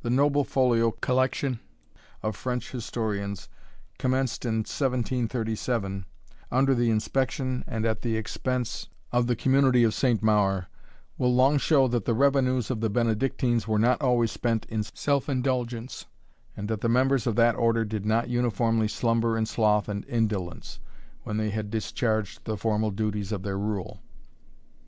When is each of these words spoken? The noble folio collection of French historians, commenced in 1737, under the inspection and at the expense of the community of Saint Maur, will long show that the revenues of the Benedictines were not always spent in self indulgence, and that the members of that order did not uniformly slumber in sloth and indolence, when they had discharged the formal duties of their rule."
The 0.00 0.08
noble 0.08 0.44
folio 0.44 0.90
collection 0.92 1.60
of 2.22 2.34
French 2.34 2.70
historians, 2.72 3.50
commenced 3.98 4.46
in 4.46 4.60
1737, 4.60 6.06
under 6.50 6.74
the 6.74 6.88
inspection 6.88 7.64
and 7.66 7.84
at 7.84 8.00
the 8.00 8.16
expense 8.16 8.88
of 9.12 9.26
the 9.26 9.36
community 9.36 9.84
of 9.84 9.92
Saint 9.92 10.22
Maur, 10.22 10.68
will 11.18 11.34
long 11.34 11.58
show 11.58 11.86
that 11.86 12.06
the 12.06 12.14
revenues 12.14 12.70
of 12.70 12.80
the 12.80 12.88
Benedictines 12.88 13.68
were 13.68 13.78
not 13.78 14.00
always 14.00 14.32
spent 14.32 14.64
in 14.70 14.82
self 14.84 15.28
indulgence, 15.28 16.06
and 16.56 16.66
that 16.68 16.80
the 16.80 16.88
members 16.88 17.26
of 17.26 17.36
that 17.36 17.54
order 17.54 17.84
did 17.84 18.06
not 18.06 18.30
uniformly 18.30 18.88
slumber 18.88 19.36
in 19.36 19.44
sloth 19.44 19.86
and 19.86 20.02
indolence, 20.06 20.78
when 21.24 21.36
they 21.36 21.50
had 21.50 21.70
discharged 21.70 22.46
the 22.46 22.56
formal 22.56 22.90
duties 22.90 23.32
of 23.32 23.42
their 23.42 23.58
rule." 23.58 24.00